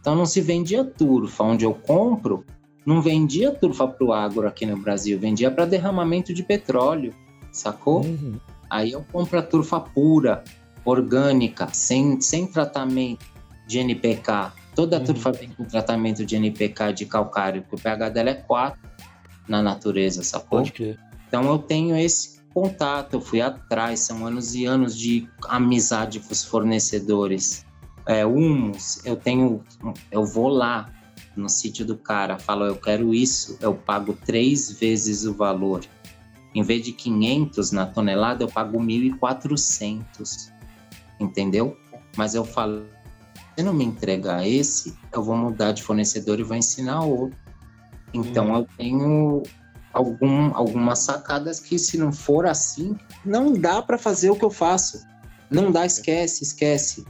[0.00, 1.44] Então não se vendia turfa.
[1.44, 2.44] Onde eu compro,
[2.86, 7.14] não vendia turfa pro agro aqui no Brasil, vendia para derramamento de petróleo,
[7.52, 8.04] sacou?
[8.04, 8.38] Uhum.
[8.70, 10.42] Aí eu compro a turfa pura,
[10.84, 13.24] orgânica, sem, sem tratamento
[13.66, 14.52] de NPK.
[14.74, 15.06] Toda a Uhum.
[15.06, 18.78] turfa vem com tratamento de NPK de calcário, porque o pH dela é 4
[19.48, 20.58] na natureza, sacou?
[20.58, 20.98] Pode crer.
[21.28, 26.32] Então eu tenho esse contato, eu fui atrás, são anos e anos de amizade com
[26.32, 27.64] os fornecedores.
[28.06, 29.62] É, humus, eu tenho,
[30.10, 30.90] eu vou lá
[31.36, 35.84] no sítio do cara, falo, eu quero isso, eu pago três vezes o valor.
[36.54, 40.52] Em vez de 500 na tonelada, eu pago 1.400,
[41.18, 41.76] entendeu?
[42.16, 42.86] Mas eu falo,
[43.56, 47.36] se não me entregar esse, eu vou mudar de fornecedor e vou ensinar outro.
[48.12, 49.42] Então eu tenho
[49.92, 54.50] algum, algumas sacadas que, se não for assim, não dá para fazer o que eu
[54.50, 55.04] faço.
[55.50, 57.04] Não dá, esquece, esquece.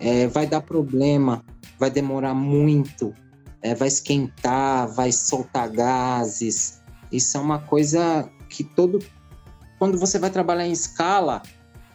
[0.00, 1.44] É, vai dar problema,
[1.78, 3.12] vai demorar muito,
[3.62, 6.80] é, vai esquentar, vai soltar gases.
[7.10, 9.04] Isso é uma coisa que todo.
[9.78, 11.42] Quando você vai trabalhar em escala,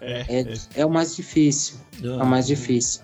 [0.02, 1.78] é, é, é o mais difícil.
[2.02, 3.02] É o mais difícil.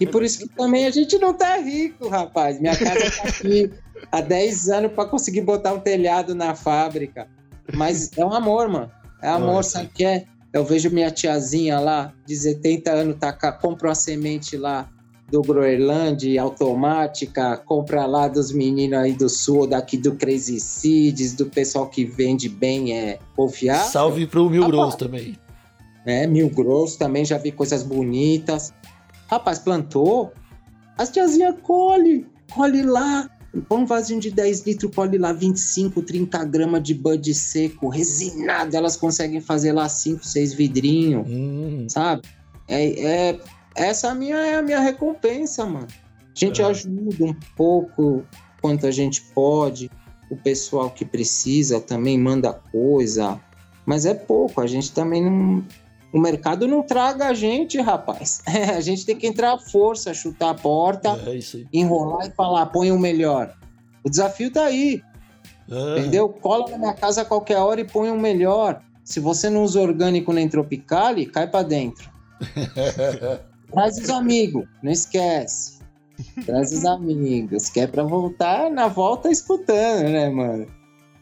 [0.00, 2.60] E por isso que também a gente não tá rico, rapaz.
[2.60, 3.70] Minha casa tá aqui
[4.12, 7.28] há 10 anos para conseguir botar um telhado na fábrica.
[7.74, 8.90] Mas é um amor, mano.
[9.20, 10.24] É amor, sabe o que é?
[10.52, 14.88] Eu vejo minha tiazinha lá, de 70 anos, tá, compra uma semente lá
[15.30, 21.46] do Groenland, automática, compra lá dos meninos aí do sul, daqui do Crazy Seeds, do
[21.46, 23.84] pessoal que vende bem é confiar.
[23.84, 25.36] Salve pro Mil Grosso também.
[26.06, 28.72] É, Mil Grosso também, já vi coisas bonitas.
[29.26, 30.32] Rapaz, plantou,
[30.96, 33.28] as tiazinhas colhe, colhe lá,
[33.66, 38.76] Põe um vasinho de 10 litros, colhe lá 25, 30 gramas de bud seco, resinado.
[38.76, 41.86] Elas conseguem fazer lá 5, 6 vidrinhos, hum.
[41.88, 42.22] sabe?
[42.68, 43.40] É, é,
[43.78, 45.88] essa minha, é a minha recompensa, mano.
[45.88, 46.64] A gente é.
[46.64, 48.24] ajuda um pouco
[48.60, 49.90] quanto a gente pode.
[50.30, 53.40] O pessoal que precisa também manda coisa.
[53.86, 55.64] Mas é pouco, a gente também não,
[56.12, 58.42] o mercado não traga a gente, rapaz.
[58.48, 61.38] É, a gente tem que entrar à força, chutar a porta, é
[61.72, 63.54] enrolar e falar, põe o melhor.
[64.02, 65.02] O desafio tá aí.
[65.70, 65.98] É.
[65.98, 66.28] Entendeu?
[66.28, 68.80] Cola na minha casa a qualquer hora e põe o melhor.
[69.04, 72.10] Se você não usa orgânico nem tropicale, cai para dentro.
[73.72, 75.78] Traz os amigos, não esquece.
[76.44, 80.66] Traz os amigos, que é pra voltar na volta escutando, né, mano?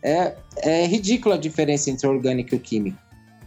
[0.03, 2.99] É, é ridícula a diferença entre orgânico e químico.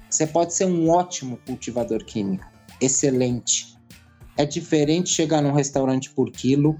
[0.10, 2.46] Você pode ser um ótimo cultivador químico,
[2.82, 3.78] excelente.
[4.36, 6.78] É diferente chegar num restaurante por quilo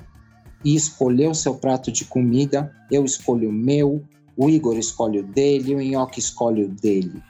[0.64, 2.74] e escolher o seu prato de comida.
[2.92, 4.04] Eu escolho o meu,
[4.36, 7.22] o Igor escolhe o dele, o Nhoque escolhe o dele.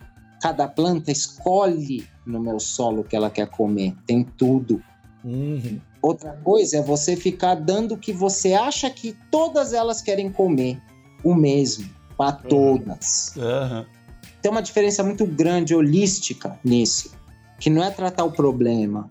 [0.42, 3.96] Cada planta escolhe no meu solo que ela quer comer.
[4.06, 4.82] Tem tudo.
[5.24, 5.80] Uhum.
[6.02, 10.82] Outra coisa é você ficar dando o que você acha que todas elas querem comer.
[11.24, 12.50] O mesmo, para uhum.
[12.50, 13.34] todas.
[13.36, 14.00] Uhum
[14.42, 17.12] tem uma diferença muito grande, holística nisso.
[17.60, 19.08] Que não é tratar o problema,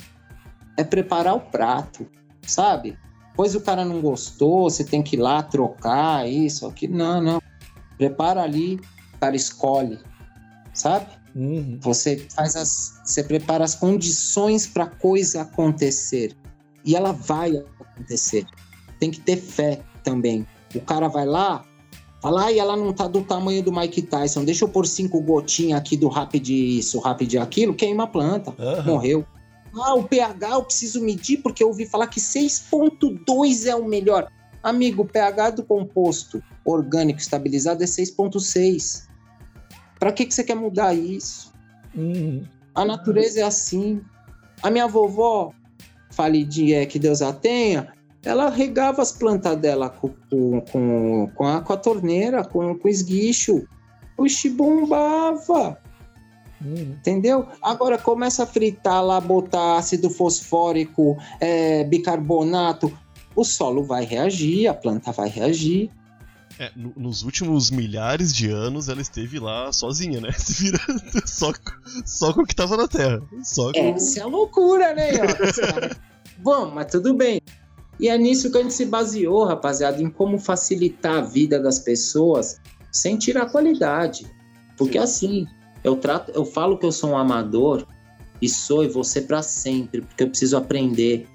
[0.77, 2.07] é preparar o prato,
[2.43, 2.99] sabe?
[3.37, 6.89] Pois o cara não gostou, você tem que ir lá trocar isso, aqui.
[6.89, 7.43] Não, não.
[7.99, 8.81] Prepara ali,
[9.15, 9.99] o cara escolhe,
[10.73, 11.07] sabe?
[11.39, 11.79] Uhum.
[11.81, 13.01] Você faz as.
[13.05, 16.37] Você prepara as condições para a coisa acontecer.
[16.85, 18.45] E ela vai acontecer.
[18.99, 20.47] Tem que ter fé também.
[20.75, 21.65] O cara vai lá,
[22.21, 24.45] Fala, ai, ela não tá do tamanho do Mike Tyson.
[24.45, 27.75] Deixa eu pôr cinco gotinhas aqui do Rapid isso, Rapid aquilo.
[27.75, 28.53] Queima a planta.
[28.59, 28.83] Uhum.
[28.85, 29.25] Morreu.
[29.81, 34.29] Ah, o pH eu preciso medir porque eu ouvi falar que 6.2 é o melhor.
[34.63, 39.07] Amigo, o pH do composto orgânico estabilizado é 6.6.
[39.99, 41.53] Para que, que você quer mudar isso?
[41.95, 42.45] Uhum.
[42.75, 44.01] A natureza é assim.
[44.63, 45.53] A minha vovó,
[46.11, 47.93] falidinha, que Deus a tenha,
[48.25, 50.11] ela regava as plantas dela com,
[50.71, 53.67] com, com, a, com a torneira, com, com esguicho.
[54.17, 55.79] Oxi, bombava.
[56.61, 56.95] Hum.
[56.99, 57.47] Entendeu?
[57.63, 62.93] Agora começa a fritar lá, botar ácido fosfórico, é, bicarbonato.
[63.35, 65.91] O solo vai reagir, a planta vai reagir.
[66.59, 70.33] É, nos últimos milhares de anos ela esteve lá sozinha, né?
[70.37, 71.53] Se virando só,
[72.05, 73.23] só com o que estava na Terra.
[73.45, 73.79] Só com...
[73.79, 75.11] Essa é loucura, né?
[76.39, 77.41] Bom, mas tudo bem.
[78.01, 81.79] E é nisso que a gente se baseou, rapaziada, em como facilitar a vida das
[81.81, 84.27] pessoas sem tirar qualidade.
[84.77, 85.47] Porque assim,
[85.83, 87.87] eu trato, eu falo que eu sou um amador
[88.41, 91.27] e sou e vou ser para sempre, porque eu preciso aprender.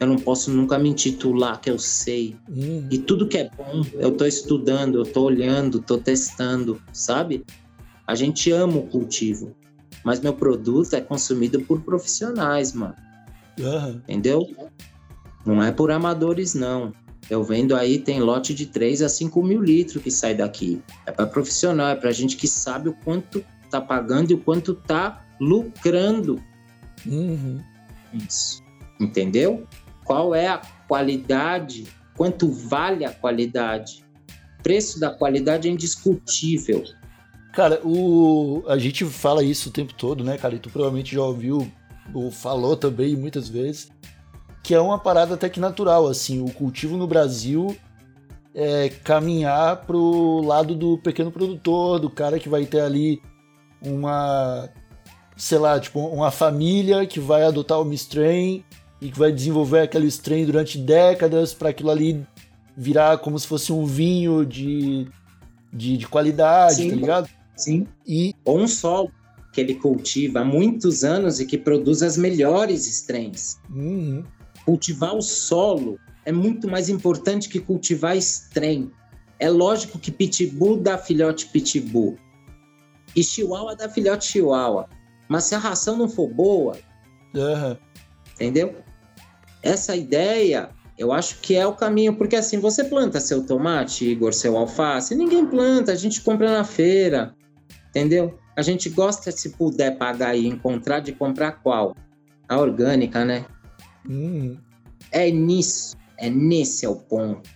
[0.00, 2.34] Eu não posso nunca me intitular que eu sei.
[2.48, 2.88] Uhum.
[2.90, 7.44] E tudo que é bom, eu tô estudando, eu tô olhando, tô testando, sabe?
[8.06, 9.54] A gente ama o cultivo,
[10.02, 12.96] mas meu produto é consumido por profissionais, mano.
[13.58, 14.00] Uhum.
[14.08, 14.48] Entendeu?
[15.44, 16.92] Não é por amadores, não.
[17.28, 20.82] Eu vendo aí, tem lote de 3 a 5 mil litros que sai daqui.
[21.04, 24.74] É para profissional, é para gente que sabe o quanto tá pagando e o quanto
[24.74, 26.42] tá lucrando.
[27.06, 27.60] Uhum.
[28.14, 28.62] Isso.
[28.98, 29.66] Entendeu?
[30.04, 31.86] Qual é a qualidade?
[32.16, 34.04] Quanto vale a qualidade?
[34.58, 36.84] O preço da qualidade é indiscutível.
[37.52, 38.62] Cara, o...
[38.68, 40.54] a gente fala isso o tempo todo, né, cara?
[40.54, 41.70] E tu provavelmente já ouviu
[42.12, 43.88] ou falou também muitas vezes
[44.62, 47.76] que é uma parada até que natural, assim, o cultivo no Brasil
[48.54, 53.22] é caminhar pro lado do pequeno produtor, do cara que vai ter ali
[53.80, 54.68] uma,
[55.36, 58.64] sei lá, tipo, uma família que vai adotar o strain
[59.00, 62.26] e que vai desenvolver aquele strain durante décadas para aquilo ali
[62.76, 65.08] virar como se fosse um vinho de
[65.72, 66.90] de, de qualidade, Sim.
[66.90, 67.28] tá ligado?
[67.56, 67.86] Sim.
[68.06, 69.10] E Ou um solo
[69.52, 73.58] que ele cultiva há muitos anos e que produz as melhores strains.
[73.70, 74.24] uhum,
[74.64, 78.90] Cultivar o solo é muito mais importante que cultivar strain.
[79.38, 82.16] É lógico que Pitbull dá filhote Pitbull.
[83.16, 84.88] E Chihuahua dá filhote Chihuahua.
[85.28, 86.76] Mas se a ração não for boa,
[87.34, 87.76] aham,
[88.34, 88.74] entendeu?
[89.62, 94.32] Essa ideia, eu acho que é o caminho, porque assim, você planta seu tomate, Igor,
[94.32, 97.34] seu alface, ninguém planta, a gente compra na feira,
[97.88, 98.38] entendeu?
[98.56, 101.96] A gente gosta, se puder pagar e encontrar, de comprar qual?
[102.48, 103.44] A orgânica, né?
[104.08, 104.58] uhum.
[105.12, 107.48] É nisso, é nesse é o ponto.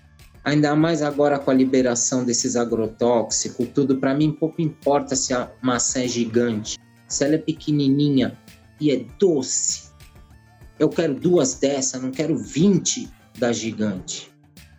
[0.45, 5.51] Ainda mais agora com a liberação desses agrotóxicos, tudo para mim pouco importa se a
[5.63, 8.37] maçã é gigante, se ela é pequenininha
[8.81, 9.84] e é doce.
[10.79, 13.09] Eu quero duas dessas, não quero 20
[13.39, 14.33] da gigante.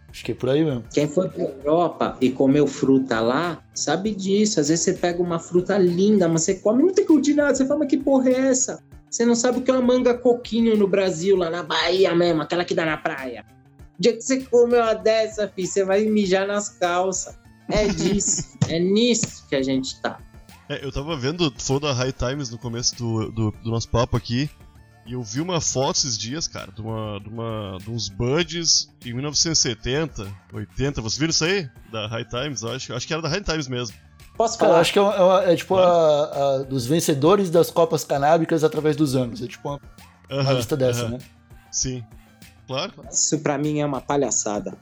[0.10, 0.84] Acho que é por aí mesmo.
[0.94, 4.62] Quem foi pra Europa e comeu fruta lá, sabe disso.
[4.62, 7.54] Às vezes você pega uma fruta linda, mas você come, não tem gosto de nada.
[7.54, 8.82] Você fala, mas que porra é essa?
[9.10, 12.42] Você não sabe o que é uma manga coquinho no Brasil, lá na Bahia mesmo,
[12.42, 13.46] aquela que dá na praia.
[14.00, 17.38] O dia que você come uma dessa, filho, você vai mijar nas calças.
[17.70, 20.20] É disso, é nisso que a gente tá.
[20.70, 24.18] É, eu tava vendo, falou da High Times no começo do, do, do nosso papo
[24.18, 24.50] aqui,
[25.06, 28.90] e eu vi uma foto esses dias, cara, de, uma, de, uma, de uns buds
[29.06, 31.02] em 1970, 80.
[31.02, 31.70] Vocês viram isso aí?
[31.92, 32.94] Da High Times, eu acho.
[32.94, 33.96] Acho que era da High Times mesmo.
[34.38, 34.82] Posso Cara, falar?
[34.82, 38.64] acho que é, uma- é uma- é tipo a, a- dos vencedores das Copas Canábicas
[38.64, 39.42] através dos anos.
[39.42, 39.80] É tipo uma,
[40.30, 41.12] uma Aham, lista dessa, aham.
[41.12, 41.18] né?
[41.72, 42.04] Sim.
[42.68, 43.10] Claro, claro.
[43.14, 44.76] Isso pra mim é uma palhaçada.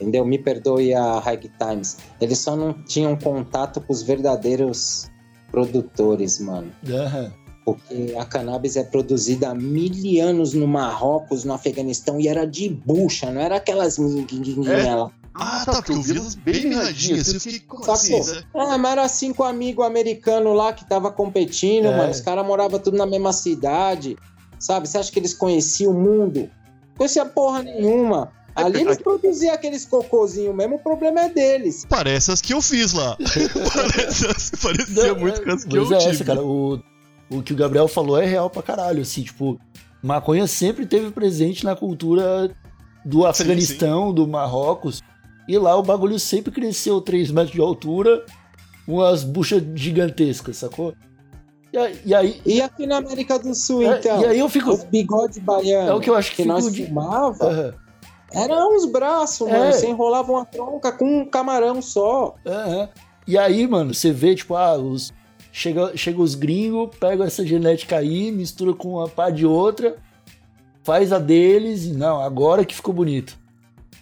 [0.00, 0.24] Entendeu?
[0.24, 1.98] Me perdoe a High Times.
[2.20, 5.10] Eles só não tinham contato com os verdadeiros
[5.50, 6.72] produtores, mano.
[6.88, 7.32] Aham.
[7.74, 9.90] Porque a cannabis é produzida há mil
[10.22, 14.94] anos no Marrocos, no Afeganistão, e era de bucha, não era aquelas minguinguinhas É?
[14.94, 15.10] lá.
[15.40, 17.92] Ah, tá, porque eu vi elas bem mirradinhas, assim, eu fiquei, Sacou?
[17.92, 18.42] assim, né?
[18.54, 21.96] Ah, mas era cinco amigos americanos lá que tava competindo, É.
[21.96, 22.10] mano.
[22.10, 24.16] Os caras moravam tudo na mesma cidade.
[24.58, 24.88] Sabe?
[24.88, 26.50] Você acha que eles conheciam o mundo?
[26.96, 28.32] Conhecia porra nenhuma.
[28.56, 31.86] Ali eles produziam aqueles cocôzinhos mesmo, o problema é deles.
[31.88, 33.16] Parece as que eu fiz lá.
[33.72, 36.10] Parece parecia Não, muito é, com as que eu é tive.
[36.10, 36.42] essa, cara.
[36.42, 36.80] O,
[37.30, 39.02] o que o Gabriel falou é real pra caralho.
[39.02, 39.58] Assim, tipo,
[40.02, 42.50] maconha sempre teve presente na cultura
[43.04, 45.02] do Afeganistão, do Marrocos.
[45.48, 48.24] E lá o bagulho sempre cresceu 3 metros de altura,
[48.86, 50.92] umas buchas gigantescas, sacou?
[51.72, 54.20] E aí, e aí, E aqui na América do Sul, é, então?
[54.22, 54.70] e aí eu fico.
[54.70, 57.74] Os bigode baianos É o que eu acho que que nós dia- fumava,
[58.32, 59.58] eram uns braços, É.
[59.58, 59.72] mano.
[59.72, 62.34] Você enrolava uma tronca com um camarão só.
[63.26, 65.12] E aí, mano, você vê, tipo, ah, os.
[65.50, 69.96] Chega, chega os gringos, pegam essa genética aí, mistura com uma pá de outra,
[70.82, 73.36] faz a deles e não, agora que ficou bonito.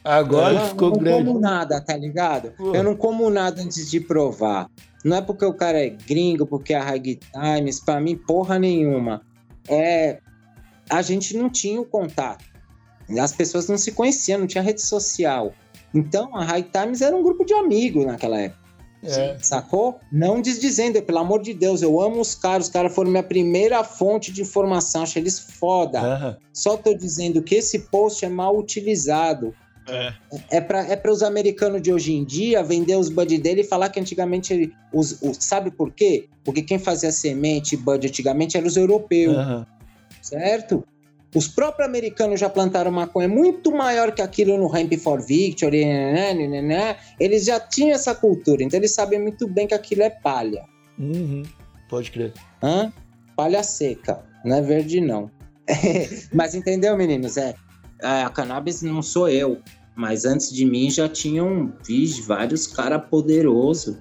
[0.06, 1.24] Agora eu que ficou não grande.
[1.24, 2.52] como nada, tá ligado?
[2.52, 2.74] Pô.
[2.74, 4.70] Eu não como nada antes de provar.
[5.04, 9.22] Não é porque o cara é gringo, porque é High Times, pra mim, porra nenhuma.
[9.68, 10.20] É.
[10.88, 12.44] A gente não tinha o contato.
[13.20, 15.52] As pessoas não se conheciam, não tinha rede social.
[15.92, 18.65] Então, a High Times era um grupo de amigos naquela época.
[19.12, 19.36] É.
[19.40, 20.00] Sacou?
[20.10, 23.82] Não desdizendo, pelo amor de Deus, eu amo os caras, os caras foram minha primeira
[23.84, 26.00] fonte de informação, achei eles foda.
[26.00, 26.36] Aham.
[26.52, 29.54] Só tô dizendo que esse post é mal utilizado.
[29.88, 30.12] É.
[30.50, 33.64] É para é para os americanos de hoje em dia vender os bud dele e
[33.64, 36.28] falar que antigamente ele, os, os- sabe por quê?
[36.44, 39.64] Porque quem fazia semente e bud antigamente eram os europeus, Aham.
[40.20, 40.82] certo?
[41.34, 46.32] Os próprios americanos já plantaram maconha muito maior que aquilo no Hemp for Victory, né,
[46.32, 46.96] né, né, né.
[47.20, 50.64] eles já tinham essa cultura, então eles sabem muito bem que aquilo é palha.
[50.98, 51.42] Uhum.
[51.88, 52.32] Pode crer.
[52.62, 52.92] Hã?
[53.36, 55.30] Palha seca, não é verde não.
[56.32, 57.36] mas entendeu, meninos?
[57.36, 57.54] É,
[58.00, 59.60] é, a cannabis não sou eu,
[59.94, 63.96] mas antes de mim já tinham vixe, vários caras poderosos.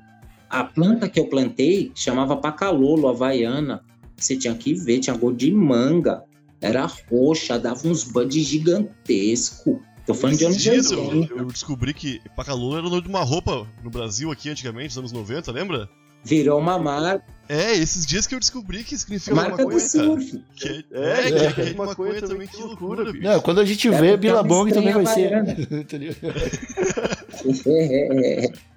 [0.50, 3.82] A planta que eu plantei chamava pacalolo, havaiana.
[4.16, 6.24] Você tinha que ver, tinha gosto de manga.
[6.66, 9.82] Era roxa, dava uns buds gigantesco.
[10.06, 11.34] Tô falando de Esses anos dias eu, 80.
[11.34, 14.98] eu descobri que Pacalolo era o nome de uma roupa no Brasil aqui antigamente, nos
[14.98, 15.90] anos 90, lembra?
[16.24, 20.06] Virou uma marca, É, esses dias que eu descobri que significa marca do maconha, cara.
[20.06, 20.44] surf.
[20.56, 23.24] Que é, É, é, é, que é, de maconha também, que loucura, bicho.
[23.24, 25.32] Não, quando a gente É vê, porque Bila é uma Bong também vai ser.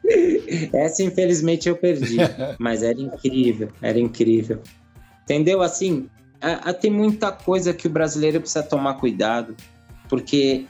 [0.72, 2.16] Essa, infelizmente, eu perdi.
[2.58, 4.62] Mas era incrível, era incrível.
[5.24, 5.62] Entendeu?
[5.62, 6.08] Assim,
[6.40, 9.56] a- a- tem muita coisa que o brasileiro precisa tomar cuidado.
[10.08, 10.66] Porque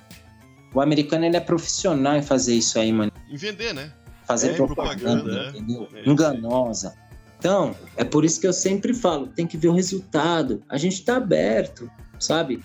[0.75, 3.12] o americano ele é profissional em fazer isso aí, mano.
[3.31, 3.93] Em vender, né?
[4.27, 5.49] Fazer É, propaganda, propaganda, é.
[5.51, 5.89] entendeu?
[5.95, 6.95] É, Enganosa.
[7.39, 10.62] Então, é por isso que eu sempre falo, tem que ver o resultado.
[10.69, 11.89] A gente tá aberto,
[12.19, 12.62] sabe?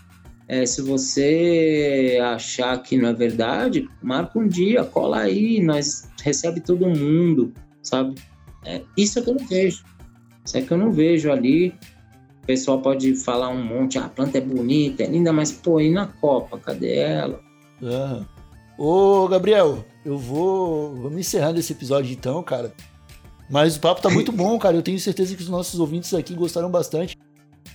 [0.48, 6.60] É, se você achar que não é verdade, marca um dia, cola aí, nós recebe
[6.60, 7.54] todo mundo.
[7.82, 8.16] sabe?
[8.66, 9.84] É, isso é que eu não vejo.
[10.46, 11.76] Isso é que eu não vejo ali.
[12.44, 15.80] O pessoal pode falar um monte, ah, a planta é bonita, é linda, mas pô,
[15.80, 17.40] e na Copa, cadê ela?
[17.82, 18.28] Aham.
[18.78, 20.96] Ô, Gabriel, eu vou.
[20.96, 22.74] Vamos encerrando esse episódio então, cara.
[23.50, 24.76] Mas o papo tá muito bom, cara.
[24.76, 27.18] Eu tenho certeza que os nossos ouvintes aqui gostaram bastante.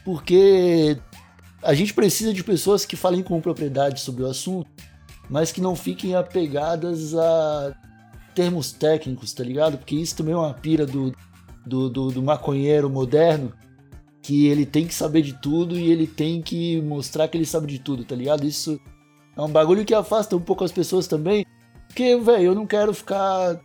[0.05, 0.99] Porque
[1.63, 4.69] a gente precisa de pessoas que falem com propriedade sobre o assunto,
[5.31, 7.75] mas que não fiquem apegadas a
[8.35, 9.79] termos técnicos, tá ligado?
[9.79, 11.15] Porque isso também é uma pira do,
[11.65, 13.53] do, do, do maconheiro moderno,
[14.29, 17.67] que ele tem que saber de tudo e ele tem que mostrar que ele sabe
[17.67, 18.47] de tudo, tá ligado?
[18.47, 18.79] Isso
[19.35, 21.47] é um bagulho que afasta um pouco as pessoas também.
[21.87, 23.59] Porque, velho, eu não quero ficar.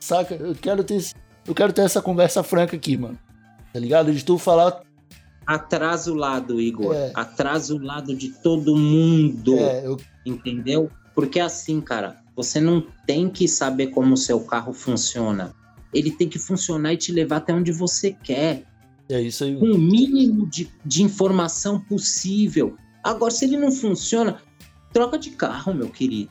[0.00, 0.34] Saca?
[0.34, 1.00] Eu quero ter.
[1.46, 3.16] Eu quero ter essa conversa franca aqui, mano.
[3.72, 4.12] Tá ligado?
[4.12, 4.80] De tu falar.
[5.46, 6.96] Atrasa o lado, Igor.
[6.96, 7.12] É.
[7.14, 9.54] Atrasa o lado de todo mundo.
[9.56, 10.90] É, eu, Entendeu?
[11.14, 15.54] Porque assim, cara, você não tem que saber como o seu carro funciona.
[15.94, 18.64] Ele tem que funcionar e te levar até onde você quer.
[19.10, 19.56] É isso aí.
[19.56, 22.76] Com o mínimo de, de informação possível.
[23.02, 24.38] Agora, se ele não funciona,
[24.92, 26.30] troca de carro, meu querido.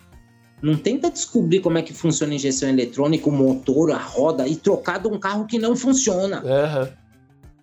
[0.62, 4.56] Não tenta descobrir como é que funciona a injeção eletrônica, o motor, a roda e
[4.56, 6.44] trocar de um carro que não funciona.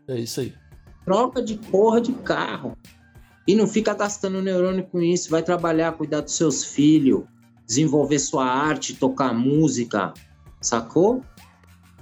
[0.09, 0.55] É, é isso aí.
[1.05, 2.77] Troca de porra de carro.
[3.47, 5.31] E não fica gastando neurônio com isso.
[5.31, 7.25] Vai trabalhar, cuidar dos seus filhos,
[7.67, 10.15] desenvolver sua arte, tocar música.
[10.61, 11.23] Sacou?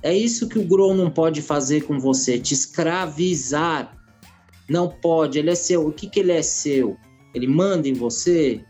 [0.02, 3.96] É isso que o Grow não pode fazer com você, te escravizar.
[4.68, 5.86] Não pode, ele é seu.
[5.86, 6.96] O que, que ele é seu?
[7.34, 8.64] Ele manda em você?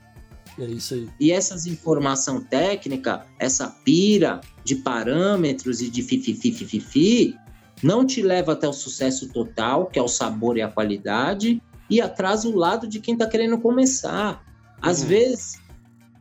[0.59, 1.09] É isso aí.
[1.19, 7.35] E essas informação técnica, essa pira de parâmetros e de fifi,
[7.83, 12.01] não te leva até o sucesso total, que é o sabor e a qualidade, e
[12.01, 14.45] atrasa o lado de quem tá querendo começar.
[14.81, 15.09] Às Uhum.
[15.09, 15.55] vezes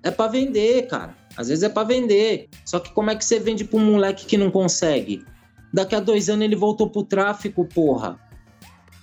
[0.04, 1.16] é para vender, cara.
[1.38, 2.50] Às vezes é para vender.
[2.66, 5.24] Só que como é que você vende pra um moleque que não consegue?
[5.74, 8.20] Daqui a dois anos ele voltou pro tráfico, porra.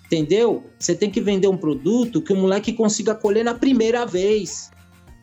[0.06, 0.64] Entendeu?
[0.78, 4.70] Você tem que vender um produto que o moleque consiga colher na primeira vez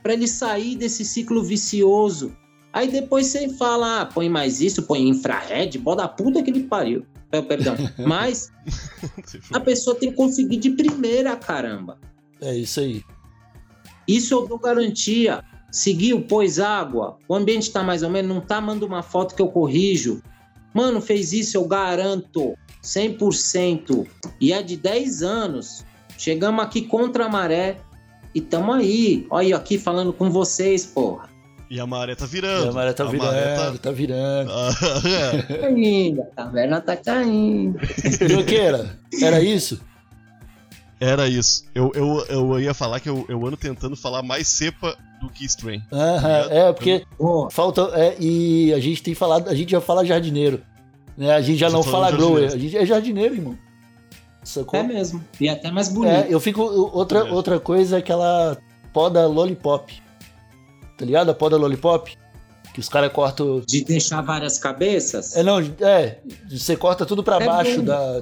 [0.04, 2.36] para ele sair desse ciclo vicioso.
[2.72, 6.64] Aí depois você fala, ah, põe mais isso, põe infrared, bota a puta que ele
[6.64, 7.06] pariu.
[7.48, 7.76] Perdão.
[8.06, 8.52] Mas
[9.52, 11.98] a pessoa tem que conseguir de primeira, caramba.
[12.42, 13.02] É isso aí.
[14.08, 15.44] Isso eu dou garantia.
[15.76, 19.42] Seguiu, pôs água, o ambiente tá mais ou menos, não tá, manda uma foto que
[19.42, 20.22] eu corrijo.
[20.74, 22.58] Mano, fez isso, eu garanto.
[22.82, 24.08] 100%.
[24.40, 25.84] E é de 10 anos.
[26.18, 27.78] Chegamos aqui contra a maré
[28.34, 29.28] e tamo aí.
[29.30, 31.28] Olha eu aqui falando com vocês, porra.
[31.70, 32.70] E a maré tá E virando.
[32.70, 34.48] a maré tá A virando, maré tá virando.
[34.80, 35.58] tá- É.
[35.60, 37.78] Caindo, a caverna tá caindo.
[38.30, 39.82] Joqueira, era isso?
[41.02, 41.66] Era isso.
[41.76, 44.96] Eu, eu, eu ia falar que eu, eu ando tentando falar mais cepa
[45.28, 45.82] do strain.
[45.92, 47.82] Aham, é, porque Pô, falta.
[47.94, 50.62] É, e a gente tem falado, a gente já fala jardineiro.
[51.18, 51.32] Né?
[51.34, 53.58] A gente já Já não falamos fala grower, a gente é jardineiro, irmão.
[54.44, 54.80] Sacou?
[54.80, 55.24] é mesmo.
[55.40, 56.12] E até mais bonito.
[56.12, 56.62] É, eu fico.
[56.62, 57.32] Outra, É.
[57.32, 58.58] outra coisa é aquela
[58.94, 59.92] poda lollipop.
[60.98, 61.30] Tá ligado?
[61.32, 62.16] A poda lollipop?
[62.74, 63.62] Que os caras cortam.
[63.66, 65.36] De deixar várias cabeças.
[65.36, 66.20] É, não, é.
[66.50, 68.22] Você corta tudo pra É baixo da.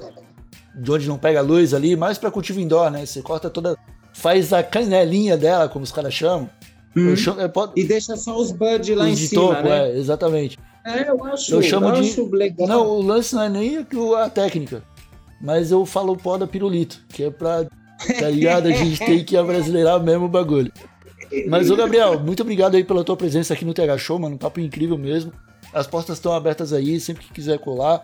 [0.76, 3.04] De onde não pega luz ali, mais pra cultivo indoor, né?
[3.04, 3.76] Você corta toda.
[4.12, 6.48] Faz a canelinha dela, como os caras chamam.
[6.96, 7.08] Hum.
[7.10, 9.90] Eu chamo, é, E deixa só os buds lá os em de cima, topo, né?
[9.90, 10.58] é, exatamente.
[10.84, 12.68] É, eu acho, Eu chamo de- acho legal.
[12.68, 13.78] Não, o lance não é nem
[14.18, 14.82] a técnica.
[15.40, 17.64] Mas eu falo poda pirulito, que é pra.
[18.18, 18.66] Tá ligado?
[18.66, 20.72] A gente tem que abrasileirar mesmo o bagulho.
[21.48, 24.34] Mas, ô Gabriel, muito obrigado aí pela tua presença aqui no TH Show, mano.
[24.34, 25.32] Um papo incrível mesmo.
[25.72, 28.02] As portas estão abertas aí, sempre que quiser colar.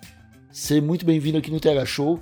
[0.50, 2.18] Ser muito bem-vindo aqui no TH Show.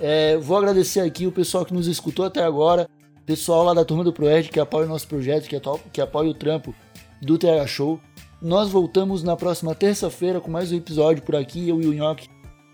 [0.00, 2.88] É, vou agradecer aqui o pessoal que nos escutou até agora.
[3.28, 6.30] Pessoal lá da turma do Proerd que apoia o nosso projeto, que, ato- que apoia
[6.30, 6.74] o trampo
[7.20, 8.00] do TH Show.
[8.40, 12.26] Nós voltamos na próxima terça-feira com mais um episódio por aqui, eu e o Nhoque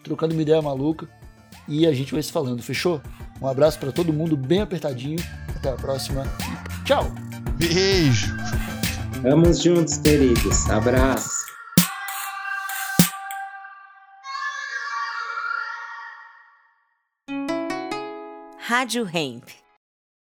[0.04, 1.08] trocando uma ideia maluca.
[1.66, 3.02] E a gente vai se falando, fechou?
[3.42, 5.18] Um abraço pra todo mundo, bem apertadinho.
[5.56, 6.22] Até a próxima.
[6.84, 7.04] Tchau!
[7.56, 8.32] Beijo!
[9.24, 10.70] Vamos juntos, queridos.
[10.70, 11.30] Abraço.
[18.58, 19.48] Rádio Hemp.